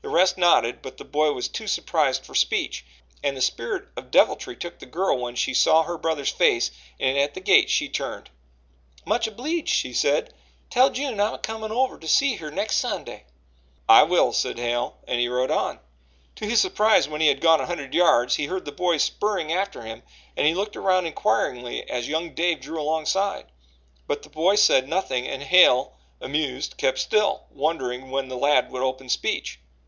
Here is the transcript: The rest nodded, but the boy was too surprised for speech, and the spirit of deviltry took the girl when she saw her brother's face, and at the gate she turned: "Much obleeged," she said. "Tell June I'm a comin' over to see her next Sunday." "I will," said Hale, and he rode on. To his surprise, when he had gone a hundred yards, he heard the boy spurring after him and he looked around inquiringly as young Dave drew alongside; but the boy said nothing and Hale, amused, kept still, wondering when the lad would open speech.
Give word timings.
The 0.00 0.10
rest 0.20 0.36
nodded, 0.36 0.82
but 0.82 0.98
the 0.98 1.04
boy 1.04 1.32
was 1.32 1.48
too 1.48 1.66
surprised 1.66 2.26
for 2.26 2.34
speech, 2.34 2.84
and 3.22 3.34
the 3.34 3.40
spirit 3.40 3.88
of 3.96 4.10
deviltry 4.10 4.54
took 4.54 4.78
the 4.78 4.84
girl 4.86 5.18
when 5.18 5.34
she 5.34 5.54
saw 5.54 5.82
her 5.82 5.96
brother's 5.96 6.30
face, 6.30 6.70
and 7.00 7.16
at 7.16 7.32
the 7.32 7.40
gate 7.40 7.70
she 7.70 7.88
turned: 7.88 8.28
"Much 9.06 9.26
obleeged," 9.26 9.70
she 9.74 9.94
said. 9.94 10.34
"Tell 10.68 10.90
June 10.90 11.18
I'm 11.18 11.32
a 11.32 11.38
comin' 11.38 11.72
over 11.72 11.96
to 11.98 12.06
see 12.06 12.36
her 12.36 12.50
next 12.50 12.76
Sunday." 12.76 13.24
"I 13.88 14.02
will," 14.02 14.34
said 14.34 14.58
Hale, 14.58 14.98
and 15.08 15.18
he 15.18 15.26
rode 15.26 15.50
on. 15.50 15.80
To 16.36 16.46
his 16.46 16.60
surprise, 16.60 17.08
when 17.08 17.22
he 17.22 17.28
had 17.28 17.40
gone 17.40 17.62
a 17.62 17.66
hundred 17.66 17.94
yards, 17.94 18.36
he 18.36 18.44
heard 18.44 18.66
the 18.66 18.72
boy 18.72 18.98
spurring 18.98 19.54
after 19.54 19.82
him 19.82 20.02
and 20.36 20.46
he 20.46 20.52
looked 20.54 20.76
around 20.76 21.06
inquiringly 21.06 21.88
as 21.88 22.08
young 22.10 22.34
Dave 22.34 22.60
drew 22.60 22.78
alongside; 22.80 23.46
but 24.06 24.22
the 24.22 24.28
boy 24.30 24.56
said 24.56 24.86
nothing 24.86 25.26
and 25.26 25.42
Hale, 25.44 25.96
amused, 26.20 26.76
kept 26.76 26.98
still, 26.98 27.46
wondering 27.50 28.10
when 28.10 28.28
the 28.28 28.36
lad 28.36 28.70
would 28.70 28.82
open 28.82 29.08
speech. 29.08 29.60